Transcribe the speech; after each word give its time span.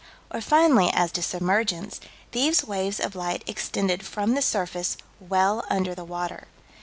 Or 0.31 0.41
finally 0.41 0.89
as 0.91 1.11
to 1.11 1.21
submergence 1.21 1.99
"These 2.31 2.63
waves 2.65 2.99
of 2.99 3.13
light 3.15 3.43
extended 3.45 4.03
from 4.03 4.33
the 4.33 4.41
surface 4.41 4.97
well 5.19 5.63
under 5.69 5.93
the 5.93 6.03
water." 6.03 6.47